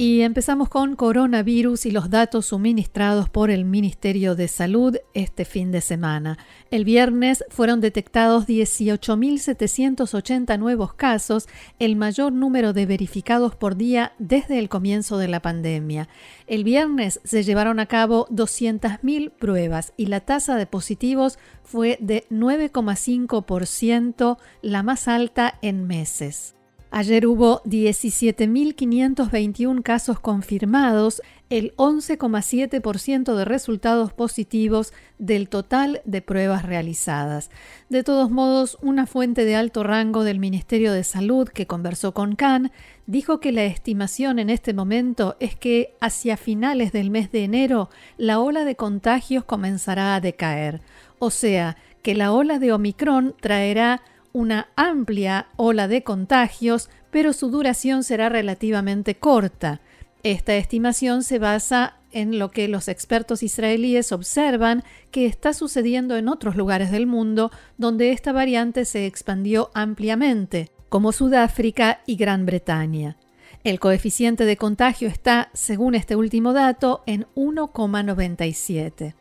[0.00, 5.70] Y empezamos con coronavirus y los datos suministrados por el Ministerio de Salud este fin
[5.72, 6.38] de semana.
[6.70, 14.58] El viernes fueron detectados 18.780 nuevos casos, el mayor número de verificados por día desde
[14.58, 16.08] el comienzo de la pandemia.
[16.46, 22.24] El viernes se llevaron a cabo 200.000 pruebas y la tasa de positivos fue de
[22.30, 26.54] 9,5%, la más alta en meses.
[26.92, 37.52] Ayer hubo 17.521 casos confirmados, el 11,7% de resultados positivos del total de pruebas realizadas.
[37.90, 42.34] De todos modos, una fuente de alto rango del Ministerio de Salud que conversó con
[42.34, 42.72] Khan
[43.06, 47.88] dijo que la estimación en este momento es que hacia finales del mes de enero
[48.16, 50.80] la ola de contagios comenzará a decaer.
[51.20, 57.50] O sea, que la ola de Omicron traerá una amplia ola de contagios, pero su
[57.50, 59.80] duración será relativamente corta.
[60.22, 66.28] Esta estimación se basa en lo que los expertos israelíes observan que está sucediendo en
[66.28, 73.16] otros lugares del mundo donde esta variante se expandió ampliamente, como Sudáfrica y Gran Bretaña.
[73.62, 79.14] El coeficiente de contagio está, según este último dato, en 1,97.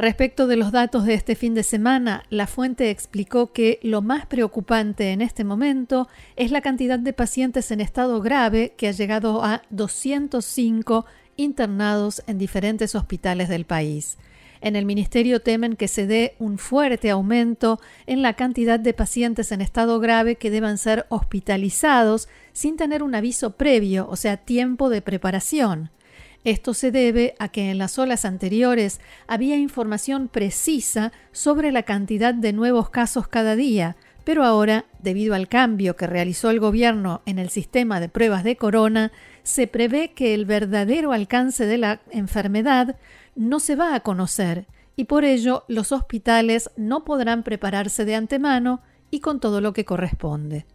[0.00, 4.24] Respecto de los datos de este fin de semana, la fuente explicó que lo más
[4.24, 9.44] preocupante en este momento es la cantidad de pacientes en estado grave que ha llegado
[9.44, 11.04] a 205
[11.36, 14.16] internados en diferentes hospitales del país.
[14.62, 19.52] En el ministerio temen que se dé un fuerte aumento en la cantidad de pacientes
[19.52, 24.88] en estado grave que deban ser hospitalizados sin tener un aviso previo, o sea, tiempo
[24.88, 25.90] de preparación.
[26.44, 32.32] Esto se debe a que en las olas anteriores había información precisa sobre la cantidad
[32.32, 37.38] de nuevos casos cada día, pero ahora, debido al cambio que realizó el gobierno en
[37.38, 42.96] el sistema de pruebas de corona, se prevé que el verdadero alcance de la enfermedad
[43.34, 44.66] no se va a conocer
[44.96, 49.84] y por ello los hospitales no podrán prepararse de antemano y con todo lo que
[49.84, 50.66] corresponde.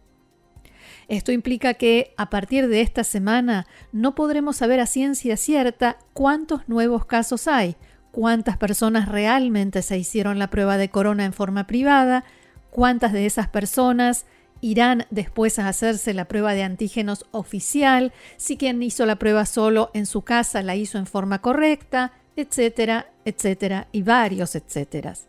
[1.08, 6.68] Esto implica que a partir de esta semana no podremos saber a ciencia cierta cuántos
[6.68, 7.76] nuevos casos hay,
[8.10, 12.24] cuántas personas realmente se hicieron la prueba de corona en forma privada,
[12.70, 14.26] cuántas de esas personas
[14.60, 19.90] irán después a hacerse la prueba de antígenos oficial, si quien hizo la prueba solo
[19.94, 25.28] en su casa la hizo en forma correcta, etcétera, etcétera, y varios etcéteras.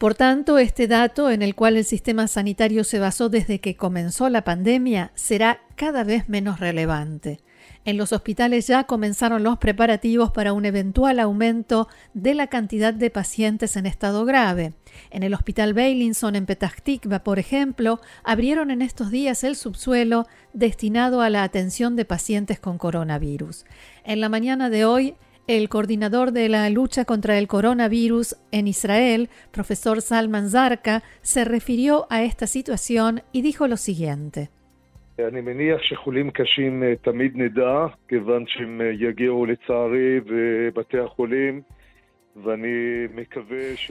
[0.00, 4.30] Por tanto, este dato en el cual el sistema sanitario se basó desde que comenzó
[4.30, 7.40] la pandemia será cada vez menos relevante.
[7.84, 13.10] En los hospitales ya comenzaron los preparativos para un eventual aumento de la cantidad de
[13.10, 14.72] pacientes en estado grave.
[15.10, 20.26] En el Hospital Beilinson en Petah Tikva, por ejemplo, abrieron en estos días el subsuelo
[20.54, 23.66] destinado a la atención de pacientes con coronavirus.
[24.04, 29.28] En la mañana de hoy, el coordinador de la lucha contra el coronavirus en Israel,
[29.50, 34.50] profesor Salman Zarka, se refirió a esta situación y dijo lo siguiente.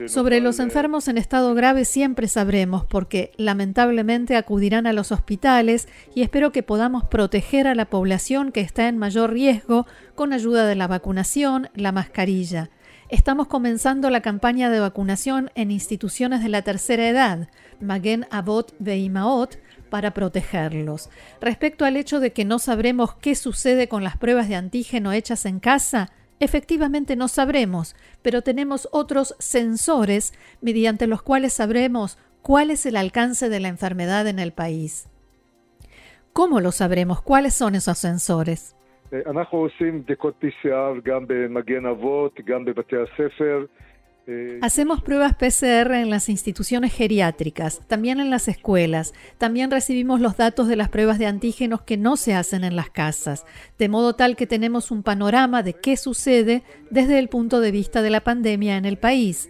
[0.06, 6.22] Sobre los enfermos en estado grave siempre sabremos porque lamentablemente acudirán a los hospitales y
[6.22, 10.74] espero que podamos proteger a la población que está en mayor riesgo con ayuda de
[10.74, 12.70] la vacunación, la mascarilla.
[13.10, 17.48] Estamos comenzando la campaña de vacunación en instituciones de la tercera edad,
[17.80, 19.58] Magen Avot Veimaot,
[19.90, 21.10] para protegerlos.
[21.40, 25.44] Respecto al hecho de que no sabremos qué sucede con las pruebas de antígeno hechas
[25.44, 32.86] en casa, Efectivamente no sabremos, pero tenemos otros sensores mediante los cuales sabremos cuál es
[32.86, 35.08] el alcance de la enfermedad en el país.
[36.32, 37.20] ¿Cómo lo sabremos?
[37.20, 38.74] ¿Cuáles son esos sensores?
[39.12, 39.24] Eh,
[44.62, 49.12] Hacemos pruebas PCR en las instituciones geriátricas, también en las escuelas.
[49.38, 52.90] También recibimos los datos de las pruebas de antígenos que no se hacen en las
[52.90, 53.44] casas,
[53.78, 58.02] de modo tal que tenemos un panorama de qué sucede desde el punto de vista
[58.02, 59.48] de la pandemia en el país.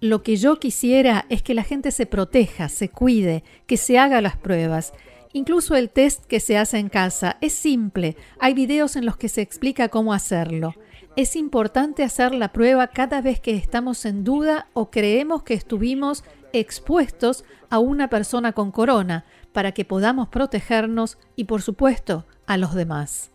[0.00, 4.20] Lo que yo quisiera es que la gente se proteja, se cuide, que se haga
[4.20, 4.92] las pruebas.
[5.32, 8.16] Incluso el test que se hace en casa es simple.
[8.38, 10.74] Hay videos en los que se explica cómo hacerlo.
[11.20, 16.24] Es importante hacer la prueba cada vez que estamos en duda o creemos que estuvimos
[16.54, 22.74] expuestos a una persona con corona para que podamos protegernos y por supuesto a los
[22.74, 23.32] demás.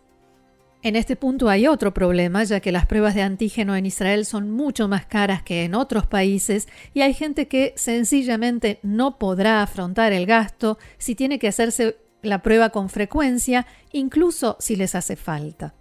[0.82, 4.50] En este punto hay otro problema, ya que las pruebas de antígeno en Israel son
[4.50, 10.12] mucho más caras que en otros países y hay gente que sencillamente no podrá afrontar
[10.12, 15.75] el gasto si tiene que hacerse la prueba con frecuencia, incluso si les hace falta.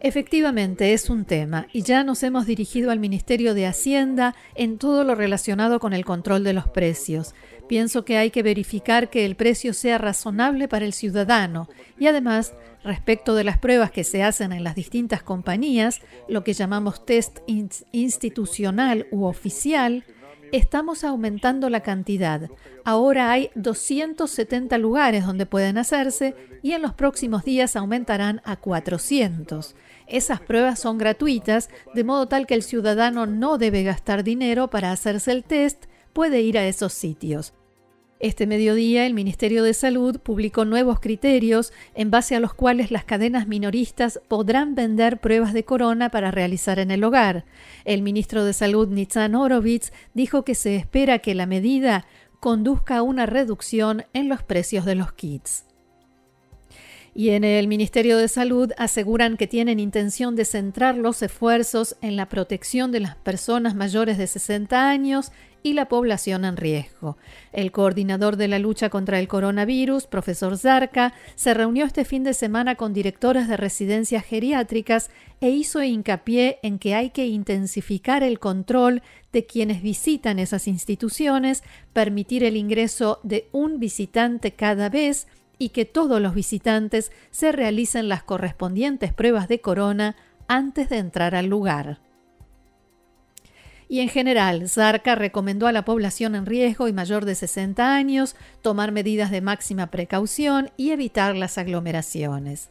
[0.00, 5.04] Efectivamente, es un tema y ya nos hemos dirigido al Ministerio de Hacienda en todo
[5.04, 7.34] lo relacionado con el control de los precios.
[7.68, 11.68] Pienso que hay que verificar que el precio sea razonable para el ciudadano
[11.98, 16.52] y además, respecto de las pruebas que se hacen en las distintas compañías, lo que
[16.52, 20.04] llamamos test institucional u oficial,
[20.52, 22.50] estamos aumentando la cantidad.
[22.84, 29.74] Ahora hay 270 lugares donde pueden hacerse y en los próximos días aumentarán a 400.
[30.06, 34.92] Esas pruebas son gratuitas, de modo tal que el ciudadano no debe gastar dinero para
[34.92, 37.54] hacerse el test, puede ir a esos sitios.
[38.20, 43.04] Este mediodía el Ministerio de Salud publicó nuevos criterios en base a los cuales las
[43.04, 47.44] cadenas minoristas podrán vender pruebas de corona para realizar en el hogar.
[47.84, 52.06] El ministro de Salud Nitzan Horowitz dijo que se espera que la medida
[52.38, 55.64] conduzca a una reducción en los precios de los kits.
[57.16, 62.16] Y en el Ministerio de Salud aseguran que tienen intención de centrar los esfuerzos en
[62.16, 65.30] la protección de las personas mayores de 60 años
[65.62, 67.16] y la población en riesgo.
[67.52, 72.34] El coordinador de la lucha contra el coronavirus, profesor Zarca, se reunió este fin de
[72.34, 75.08] semana con directores de residencias geriátricas
[75.40, 79.02] e hizo hincapié en que hay que intensificar el control
[79.32, 81.62] de quienes visitan esas instituciones,
[81.92, 85.28] permitir el ingreso de un visitante cada vez
[85.58, 90.16] y que todos los visitantes se realicen las correspondientes pruebas de corona
[90.48, 92.00] antes de entrar al lugar
[93.88, 98.34] y en general, Zarca recomendó a la población en riesgo y mayor de 60 años
[98.62, 102.70] tomar medidas de máxima precaución y evitar las aglomeraciones.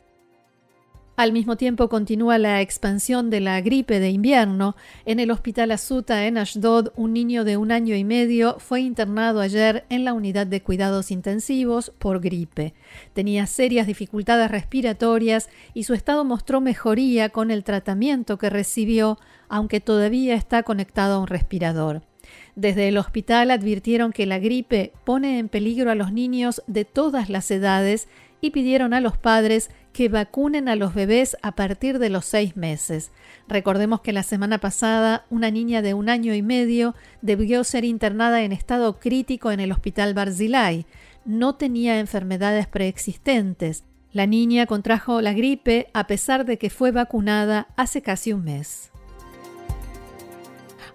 [1.15, 4.75] Al mismo tiempo continúa la expansión de la gripe de invierno.
[5.06, 9.39] En el hospital Azuta en Ashdod, un niño de un año y medio fue internado
[9.39, 12.74] ayer en la unidad de cuidados intensivos por gripe.
[13.13, 19.19] Tenía serias dificultades respiratorias y su estado mostró mejoría con el tratamiento que recibió,
[19.50, 22.01] aunque todavía está conectado a un respirador.
[22.56, 27.30] Desde el hospital advirtieron que la gripe pone en peligro a los niños de todas
[27.30, 28.07] las edades
[28.42, 32.57] y pidieron a los padres que vacunen a los bebés a partir de los seis
[32.57, 33.12] meses.
[33.48, 38.42] Recordemos que la semana pasada una niña de un año y medio debió ser internada
[38.42, 40.86] en estado crítico en el hospital Barzilai.
[41.25, 43.84] No tenía enfermedades preexistentes.
[44.12, 48.93] La niña contrajo la gripe a pesar de que fue vacunada hace casi un mes.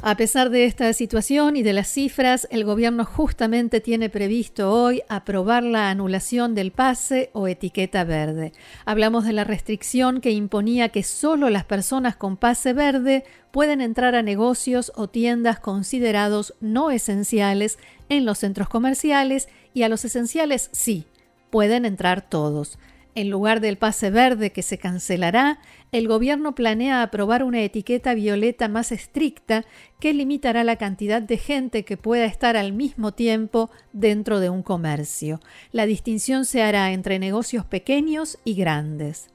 [0.01, 5.03] A pesar de esta situación y de las cifras, el gobierno justamente tiene previsto hoy
[5.09, 8.53] aprobar la anulación del pase o etiqueta verde.
[8.85, 14.15] Hablamos de la restricción que imponía que solo las personas con pase verde pueden entrar
[14.15, 17.77] a negocios o tiendas considerados no esenciales
[18.09, 21.07] en los centros comerciales y a los esenciales sí,
[21.51, 22.79] pueden entrar todos.
[23.19, 25.59] En lugar del pase verde que se cancelará,
[25.91, 29.65] el gobierno planea aprobar una etiqueta violeta más estricta
[29.99, 34.63] que limitará la cantidad de gente que pueda estar al mismo tiempo dentro de un
[34.63, 35.41] comercio.
[35.73, 39.31] La distinción se hará entre negocios pequeños y grandes.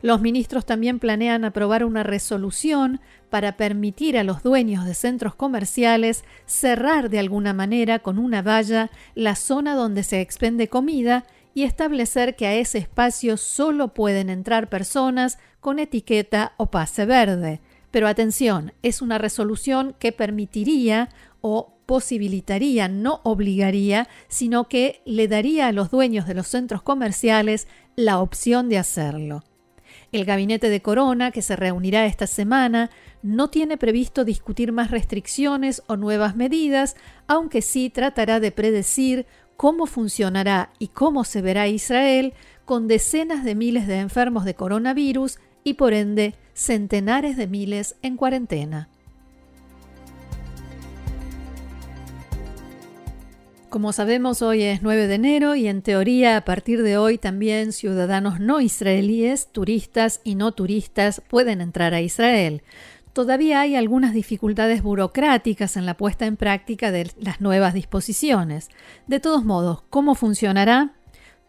[0.00, 6.24] Los ministros también planean aprobar una resolución para permitir a los dueños de centros comerciales
[6.46, 11.24] cerrar de alguna manera con una valla la zona donde se expende comida
[11.56, 17.62] y establecer que a ese espacio solo pueden entrar personas con etiqueta o pase verde.
[17.90, 21.08] Pero atención, es una resolución que permitiría
[21.40, 27.68] o posibilitaría, no obligaría, sino que le daría a los dueños de los centros comerciales
[27.94, 29.42] la opción de hacerlo.
[30.12, 32.90] El gabinete de Corona, que se reunirá esta semana,
[33.22, 36.96] no tiene previsto discutir más restricciones o nuevas medidas,
[37.26, 42.34] aunque sí tratará de predecir cómo funcionará y cómo se verá Israel
[42.64, 48.16] con decenas de miles de enfermos de coronavirus y por ende centenares de miles en
[48.16, 48.88] cuarentena.
[53.68, 57.72] Como sabemos, hoy es 9 de enero y en teoría a partir de hoy también
[57.72, 62.62] ciudadanos no israelíes, turistas y no turistas pueden entrar a Israel
[63.16, 68.68] todavía hay algunas dificultades burocráticas en la puesta en práctica de las nuevas disposiciones.
[69.06, 70.92] De todos modos, ¿cómo funcionará?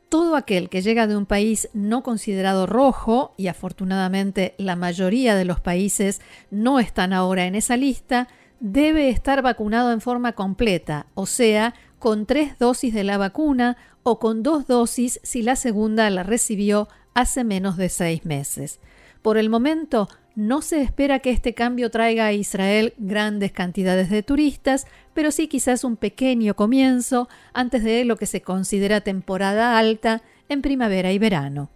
[0.08, 5.44] Todo aquel que llega de un país no considerado rojo, y afortunadamente la mayoría de
[5.44, 6.22] los países
[6.52, 8.30] no están ahora en esa lista,
[8.62, 14.20] debe estar vacunado en forma completa, o sea, con tres dosis de la vacuna o
[14.20, 18.80] con dos dosis si la segunda la recibió hace menos de seis meses.
[19.22, 24.22] Por el momento, no se espera que este cambio traiga a Israel grandes cantidades de
[24.22, 30.22] turistas, pero sí quizás un pequeño comienzo antes de lo que se considera temporada alta
[30.48, 31.72] en primavera y verano.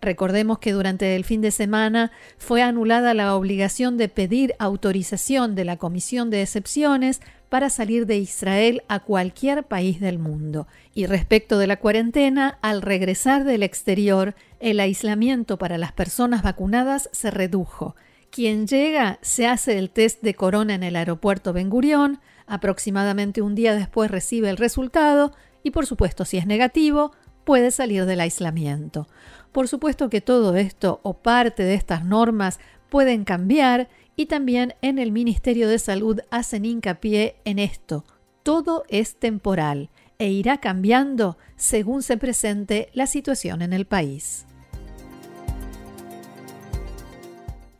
[0.00, 5.64] Recordemos que durante el fin de semana fue anulada la obligación de pedir autorización de
[5.64, 10.66] la Comisión de Excepciones para salir de Israel a cualquier país del mundo.
[10.94, 17.08] Y respecto de la cuarentena, al regresar del exterior, el aislamiento para las personas vacunadas
[17.12, 17.94] se redujo.
[18.30, 23.54] Quien llega se hace el test de corona en el aeropuerto Ben Gurión, aproximadamente un
[23.54, 27.12] día después recibe el resultado y por supuesto si es negativo
[27.44, 29.08] puede salir del aislamiento.
[29.52, 32.58] Por supuesto que todo esto o parte de estas normas
[32.90, 38.04] pueden cambiar y también en el Ministerio de Salud hacen hincapié en esto.
[38.42, 44.46] Todo es temporal e irá cambiando según se presente la situación en el país.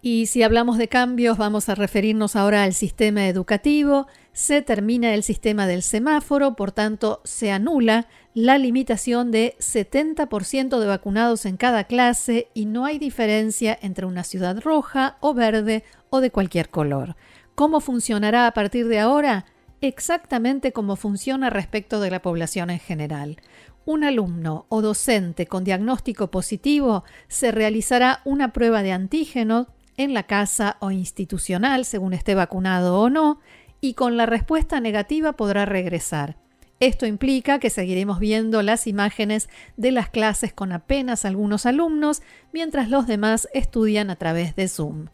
[0.02, 4.07] Y si hablamos de cambios, vamos a referirnos ahora al sistema educativo.
[4.33, 10.87] Se termina el sistema del semáforo, por tanto, se anula la limitación de 70% de
[10.87, 16.21] vacunados en cada clase y no hay diferencia entre una ciudad roja o verde o
[16.21, 17.17] de cualquier color.
[17.55, 19.47] ¿Cómo funcionará a partir de ahora?
[19.81, 23.37] Exactamente como funciona respecto de la población en general.
[23.85, 30.25] Un alumno o docente con diagnóstico positivo se realizará una prueba de antígeno en la
[30.25, 33.41] casa o institucional, según esté vacunado o no,
[33.81, 36.37] y con la respuesta negativa podrá regresar.
[36.79, 39.49] Esto implica que seguiremos viendo las imágenes
[39.79, 42.23] de las clases con apenas algunos alumnos,
[42.53, 45.07] mientras los demás estudian a través de Zoom.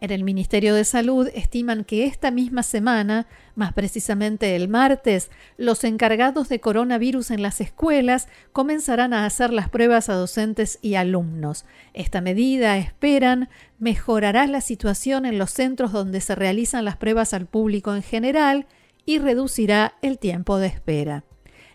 [0.00, 5.84] En el Ministerio de Salud estiman que esta misma semana, más precisamente el martes, los
[5.84, 11.64] encargados de coronavirus en las escuelas comenzarán a hacer las pruebas a docentes y alumnos.
[11.92, 13.48] Esta medida, esperan,
[13.78, 18.66] mejorará la situación en los centros donde se realizan las pruebas al público en general
[19.06, 21.24] y reducirá el tiempo de espera.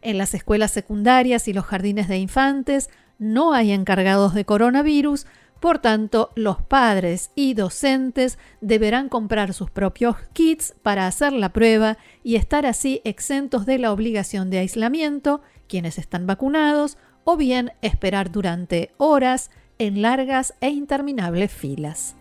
[0.01, 5.27] En las escuelas secundarias y los jardines de infantes no hay encargados de coronavirus,
[5.59, 11.97] por tanto, los padres y docentes deberán comprar sus propios kits para hacer la prueba
[12.23, 18.31] y estar así exentos de la obligación de aislamiento, quienes están vacunados, o bien esperar
[18.31, 22.15] durante horas en largas e interminables filas.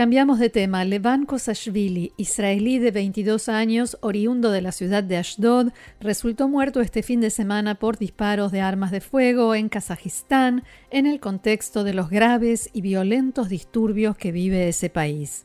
[0.00, 0.82] Cambiamos de tema.
[0.86, 7.02] Levan Kosashvili, israelí de 22 años, oriundo de la ciudad de Ashdod, resultó muerto este
[7.02, 11.92] fin de semana por disparos de armas de fuego en Kazajistán, en el contexto de
[11.92, 15.44] los graves y violentos disturbios que vive ese país.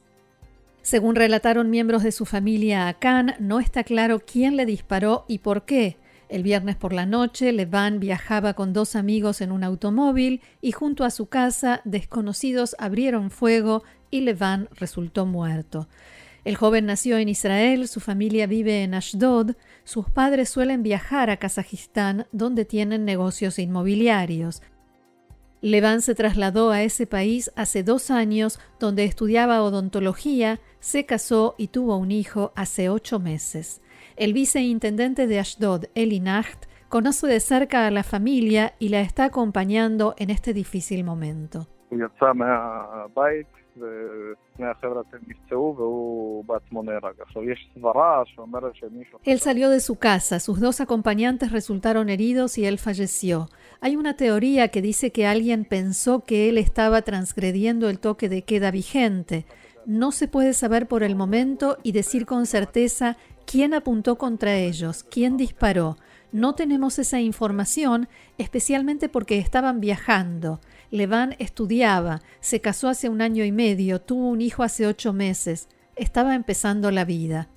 [0.82, 5.40] Según relataron miembros de su familia a Khan, no está claro quién le disparó y
[5.40, 5.98] por qué.
[6.30, 11.04] El viernes por la noche, Levan viajaba con dos amigos en un automóvil y junto
[11.04, 13.84] a su casa desconocidos abrieron fuego
[14.16, 15.90] y Levan resultó muerto.
[16.46, 21.38] El joven nació en Israel, su familia vive en Ashdod, sus padres suelen viajar a
[21.38, 24.62] Kazajistán, donde tienen negocios inmobiliarios.
[25.62, 31.70] Levan se trasladó a ese país hace dos años, donde estudiaba odontología, se casó y
[31.70, 33.82] tuvo un hijo hace ocho meses.
[34.16, 39.26] El viceintendente de Ashdod, Eli Nacht, conoce de cerca a la familia y la está
[39.26, 41.68] acompañando en este difícil momento.
[49.24, 53.50] Él salió de su casa, sus dos acompañantes resultaron heridos y él falleció.
[53.82, 58.44] Hay una teoría que dice que alguien pensó que él estaba transgrediendo el toque de
[58.44, 59.46] queda vigente.
[59.86, 65.04] No se puede saber por el momento y decir con certeza quién apuntó contra ellos,
[65.04, 65.98] quién disparó.
[66.36, 70.60] No tenemos esa información, especialmente porque estaban viajando.
[70.92, 75.70] Levan estudiaba, se casó hace un año y medio, tuvo un hijo hace ocho meses,
[75.96, 77.48] estaba empezando la vida.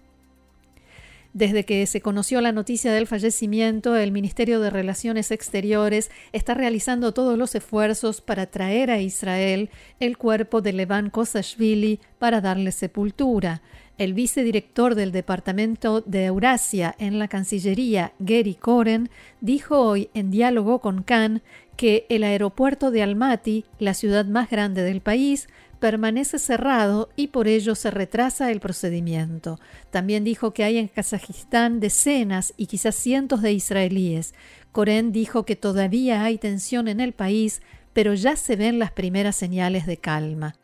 [1.33, 7.13] Desde que se conoció la noticia del fallecimiento, el Ministerio de Relaciones Exteriores está realizando
[7.13, 13.61] todos los esfuerzos para traer a Israel el cuerpo de Levan Kosashvili para darle sepultura.
[13.99, 20.81] El vicedirector del Departamento de Eurasia en la Cancillería, Gary Koren, dijo hoy en diálogo
[20.81, 21.43] con Khan
[21.77, 25.49] que el aeropuerto de Almaty, la ciudad más grande del país,
[25.81, 29.59] permanece cerrado y por ello se retrasa el procedimiento.
[29.91, 34.33] También dijo que hay en Kazajistán decenas y quizás cientos de israelíes.
[34.71, 37.63] Koren dijo que todavía hay tensión en el país,
[37.95, 40.55] pero ya se ven las primeras señales de calma.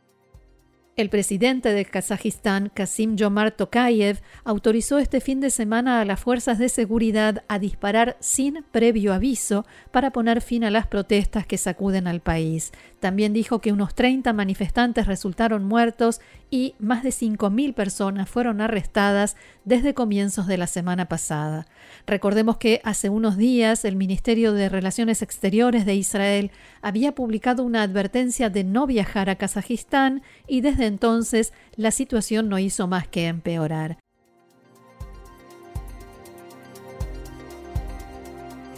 [0.97, 6.61] El presidente de Kazajistán, Kasim Jomart Tokayev, autorizó este fin de semana a las fuerzas
[6.61, 12.07] de seguridad a disparar sin previo aviso para poner fin a las protestas que sacuden
[12.07, 12.71] al país.
[13.01, 19.37] También dijo que unos 30 manifestantes resultaron muertos y más de 5.000 personas fueron arrestadas
[19.65, 21.67] desde comienzos de la semana pasada.
[22.07, 27.83] Recordemos que hace unos días el Ministerio de Relaciones Exteriores de Israel había publicado una
[27.83, 33.27] advertencia de no viajar a Kazajistán y desde entonces la situación no hizo más que
[33.27, 33.99] empeorar.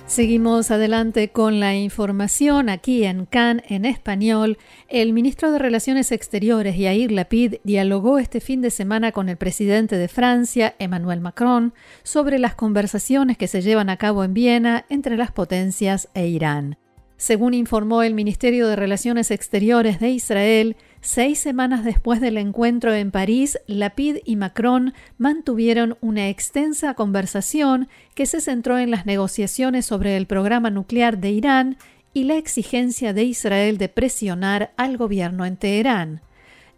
[0.07, 4.57] Seguimos adelante con la información aquí en CAN en español.
[4.89, 9.99] El ministro de Relaciones Exteriores, Yair Lapid, dialogó este fin de semana con el presidente
[9.99, 15.17] de Francia, Emmanuel Macron, sobre las conversaciones que se llevan a cabo en Viena entre
[15.17, 16.79] las potencias e Irán.
[17.17, 23.13] Según informó el Ministerio de Relaciones Exteriores de Israel, seis semanas después del encuentro en
[23.13, 30.17] París, Lapid y Macron mantuvieron una extensa conversación que se centró en las negociaciones sobre
[30.17, 31.77] el programa nuclear de Irán
[32.13, 36.23] y la exigencia de Israel de presionar al gobierno en Teherán.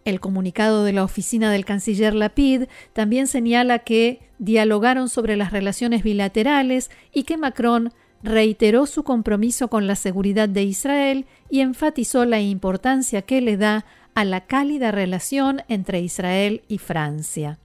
[0.05, 6.03] El comunicado de la oficina del canciller Lapid también señala que dialogaron sobre las relaciones
[6.03, 12.41] bilaterales y que Macron reiteró su compromiso con la seguridad de Israel y enfatizó la
[12.41, 17.59] importancia que le da a la cálida relación entre Israel y Francia.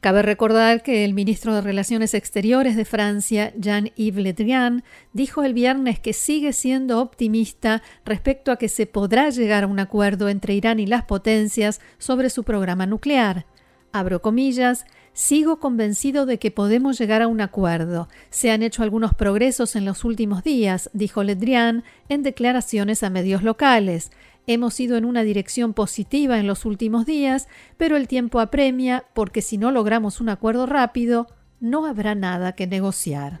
[0.00, 4.84] Cabe recordar que el ministro de Relaciones Exteriores de Francia, Jean-Yves Le Drian,
[5.14, 9.80] dijo el viernes que sigue siendo optimista respecto a que se podrá llegar a un
[9.80, 13.46] acuerdo entre Irán y las potencias sobre su programa nuclear.
[13.92, 14.84] Abro comillas,
[15.14, 18.08] Sigo convencido de que podemos llegar a un acuerdo.
[18.30, 23.44] Se han hecho algunos progresos en los últimos días, dijo Ledrian en declaraciones a medios
[23.44, 24.10] locales.
[24.46, 27.48] Hemos ido en una dirección positiva en los últimos días,
[27.78, 31.28] pero el tiempo apremia porque si no logramos un acuerdo rápido,
[31.60, 33.40] no habrá nada que negociar.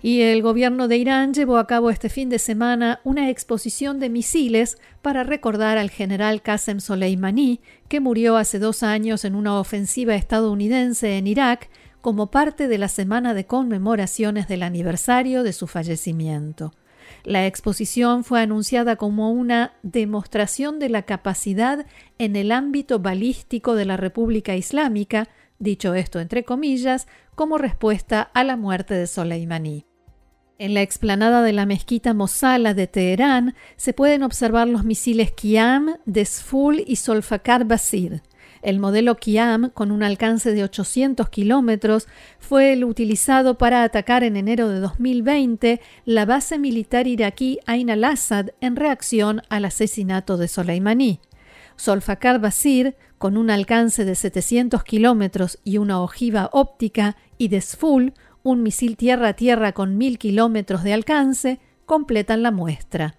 [0.00, 4.10] Y el gobierno de Irán llevó a cabo este fin de semana una exposición de
[4.10, 10.14] misiles para recordar al general Qasem Soleimani, que murió hace dos años en una ofensiva
[10.14, 11.70] estadounidense en Irak
[12.02, 16.74] como parte de la semana de conmemoraciones del aniversario de su fallecimiento.
[17.24, 21.86] La exposición fue anunciada como una demostración de la capacidad
[22.18, 28.44] en el ámbito balístico de la República Islámica, dicho esto entre comillas, como respuesta a
[28.44, 29.86] la muerte de Soleimani.
[30.58, 35.96] En la explanada de la mezquita Mosala de Teherán se pueden observar los misiles Kiam,
[36.04, 38.22] Desful y Solfakar Basir.
[38.64, 44.38] El modelo Kiam, con un alcance de 800 kilómetros, fue el utilizado para atacar en
[44.38, 51.20] enero de 2020 la base militar iraquí Ain al-Assad en reacción al asesinato de Soleimani.
[51.76, 58.62] Solfakar Basir, con un alcance de 700 kilómetros y una ojiva óptica, y Desful, un
[58.62, 63.18] misil tierra a tierra con mil kilómetros de alcance, completan la muestra.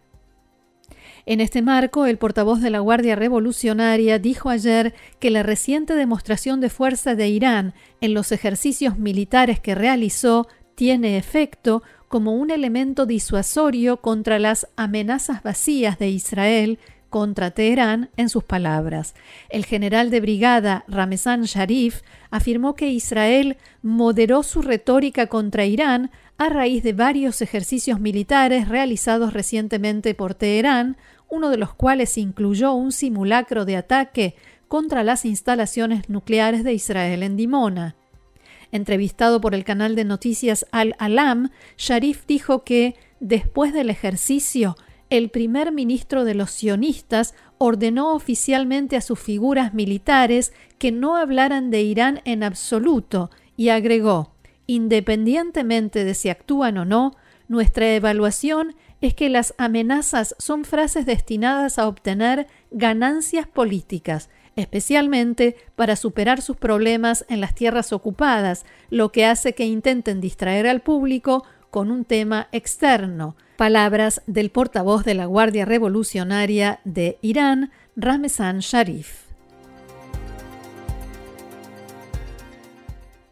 [1.27, 6.61] En este marco, el portavoz de la Guardia Revolucionaria dijo ayer que la reciente demostración
[6.61, 13.07] de fuerza de Irán en los ejercicios militares que realizó tiene efecto como un elemento
[13.07, 16.77] disuasorio contra las amenazas vacías de Israel
[17.09, 19.15] contra Teherán en sus palabras.
[19.49, 26.49] El general de brigada Ramezan Sharif afirmó que Israel moderó su retórica contra Irán a
[26.49, 30.97] raíz de varios ejercicios militares realizados recientemente por Teherán,
[31.29, 34.35] uno de los cuales incluyó un simulacro de ataque
[34.67, 37.95] contra las instalaciones nucleares de Israel en Dimona.
[38.71, 44.75] Entrevistado por el canal de noticias Al-Alam, Sharif dijo que, después del ejercicio,
[45.09, 51.69] el primer ministro de los sionistas ordenó oficialmente a sus figuras militares que no hablaran
[51.69, 54.33] de Irán en absoluto y agregó,
[54.67, 57.13] independientemente de si actúan o no,
[57.47, 58.75] nuestra evaluación
[59.07, 66.57] es que las amenazas son frases destinadas a obtener ganancias políticas, especialmente para superar sus
[66.57, 72.05] problemas en las tierras ocupadas, lo que hace que intenten distraer al público con un
[72.05, 73.35] tema externo.
[73.57, 79.24] Palabras del portavoz de la Guardia Revolucionaria de Irán, Ramezan Sharif.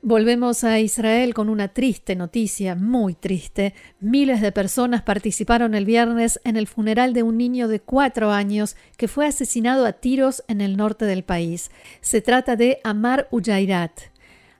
[0.05, 3.73] Volvemos a Israel con una triste noticia, muy triste.
[4.01, 8.75] Miles de personas participaron el viernes en el funeral de un niño de cuatro años
[8.97, 11.71] que fue asesinado a tiros en el norte del país.
[12.01, 13.93] Se trata de Amar Ujairat.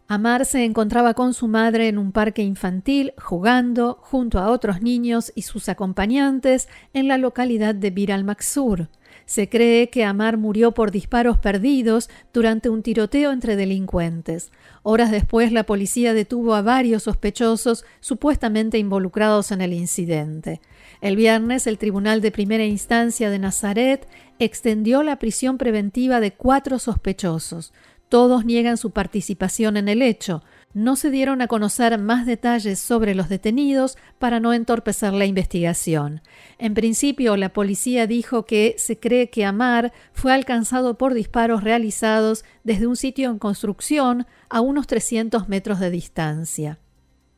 [0.08, 5.34] Amar se encontraba con su madre en un parque infantil jugando junto a otros niños
[5.36, 8.88] y sus acompañantes en la localidad de Bir al-Maksur.
[9.26, 14.52] Se cree que Amar murió por disparos perdidos durante un tiroteo entre delincuentes.
[14.84, 20.62] Horas después, la policía detuvo a varios sospechosos supuestamente involucrados en el incidente.
[21.02, 24.08] El viernes, el Tribunal de Primera Instancia de Nazaret
[24.40, 27.74] extendió la prisión preventiva de cuatro sospechosos.
[28.10, 30.44] Todos niegan su participación en el hecho.
[30.74, 36.22] No se dieron a conocer más detalles sobre los detenidos para no entorpecer la investigación.
[36.58, 42.44] En principio, la policía dijo que se cree que Amar fue alcanzado por disparos realizados
[42.64, 46.80] desde un sitio en construcción a unos 300 metros de distancia.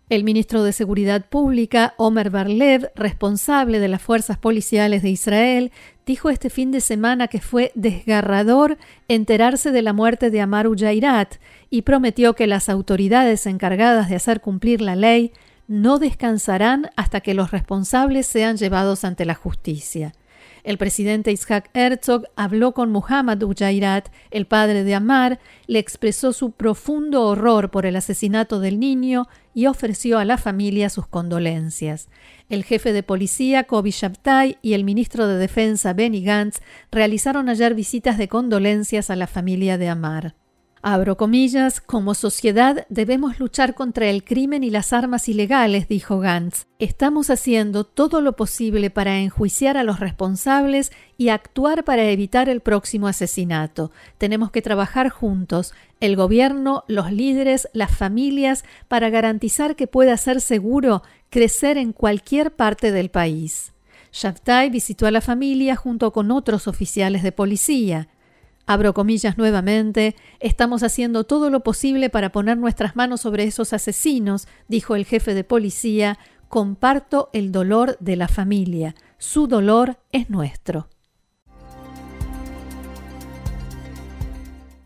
[0.08, 5.72] El ministro de Seguridad Pública, Omer Barlev, responsable de las fuerzas policiales de Israel,
[6.06, 11.38] dijo este fin de semana que fue desgarrador enterarse de la muerte de Amaru Jairat
[11.72, 15.32] y prometió que las autoridades encargadas de hacer cumplir la ley
[15.68, 20.14] no descansarán hasta que los responsables sean llevados ante la justicia.
[20.66, 26.54] El presidente Isaac Herzog habló con Muhammad Ujairat, el padre de Amar, le expresó su
[26.54, 32.10] profundo horror por el asesinato del niño y ofreció a la familia sus condolencias.
[32.50, 37.76] El jefe de policía, Kobi Shabtai, y el ministro de Defensa, Benny Gantz, realizaron ayer
[37.76, 40.34] visitas de condolencias a la familia de Amar.
[40.88, 46.68] Abro comillas, como sociedad debemos luchar contra el crimen y las armas ilegales, dijo Gantz.
[46.78, 52.62] Estamos haciendo todo lo posible para enjuiciar a los responsables y actuar para evitar el
[52.62, 53.92] próximo asesinato.
[54.20, 60.40] Tenemos que trabajar juntos, el gobierno, los líderes, las familias, para garantizar que pueda ser
[60.40, 63.74] seguro crecer en cualquier parte del país.
[64.12, 68.08] Shabtai visitó a la familia junto con otros oficiales de policía.
[68.68, 74.48] Abro comillas nuevamente, estamos haciendo todo lo posible para poner nuestras manos sobre esos asesinos,
[74.68, 76.18] dijo el jefe de policía,
[76.50, 80.90] comparto el dolor de la familia, su dolor es nuestro.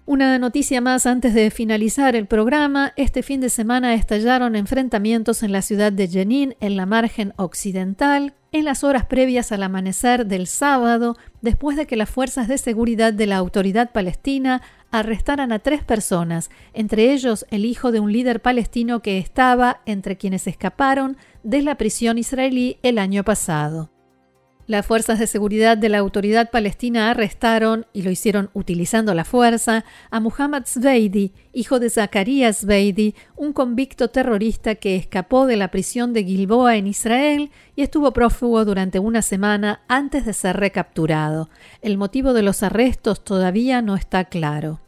[0.06, 2.94] Una noticia más antes de finalizar el programa.
[2.96, 8.34] Este fin de semana estallaron enfrentamientos en la ciudad de Jenin, en la margen occidental,
[8.52, 13.14] en las horas previas al amanecer del sábado, después de que las fuerzas de seguridad
[13.14, 18.42] de la autoridad palestina arrestaran a tres personas, entre ellos el hijo de un líder
[18.42, 23.92] palestino que estaba entre quienes escaparon de la prisión israelí el año pasado.
[24.70, 29.84] Las fuerzas de seguridad de la autoridad palestina arrestaron, y lo hicieron utilizando la fuerza,
[30.12, 36.14] a Muhammad Zweidi, hijo de Zacarías Zweidi, un convicto terrorista que escapó de la prisión
[36.14, 41.50] de Gilboa en Israel y estuvo prófugo durante una semana antes de ser recapturado.
[41.82, 44.82] El motivo de los arrestos todavía no está claro.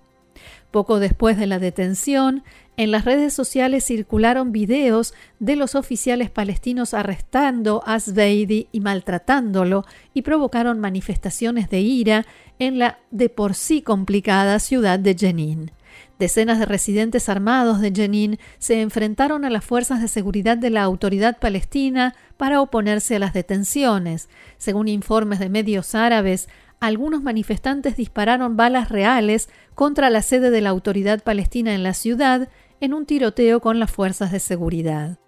[0.72, 2.44] Poco después de la detención,
[2.78, 9.86] en las redes sociales circularon videos de los oficiales palestinos arrestando a Zbeidi y maltratándolo
[10.14, 12.26] y provocaron manifestaciones de ira
[12.58, 15.72] en la de por sí complicada ciudad de Jenin.
[16.20, 20.84] Decenas de residentes armados de Jenin se enfrentaron a las fuerzas de seguridad de la
[20.84, 24.30] autoridad palestina para oponerse a las detenciones.
[24.58, 26.48] Según informes de medios árabes,
[26.82, 32.50] algunos manifestantes dispararon balas reales contra la sede de la autoridad palestina en la ciudad
[32.82, 35.20] en un tiroteo con las fuerzas de seguridad.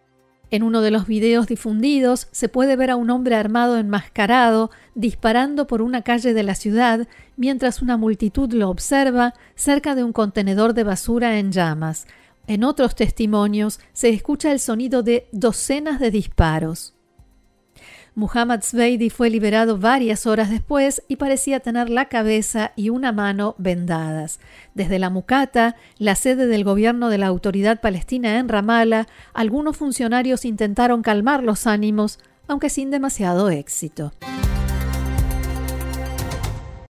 [0.49, 5.67] En uno de los videos difundidos se puede ver a un hombre armado enmascarado disparando
[5.67, 10.73] por una calle de la ciudad mientras una multitud lo observa cerca de un contenedor
[10.73, 12.07] de basura en llamas.
[12.47, 16.92] En otros testimonios se escucha el sonido de docenas de disparos.
[18.15, 23.55] Muhammad Zweidi fue liberado varias horas después y parecía tener la cabeza y una mano
[23.57, 24.39] vendadas.
[24.75, 30.45] Desde la Mucata, la sede del gobierno de la autoridad palestina en Ramallah, algunos funcionarios
[30.45, 34.13] intentaron calmar los ánimos, aunque sin demasiado éxito.